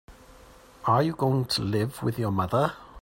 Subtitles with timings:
[0.85, 2.73] Are you going to live with your mother?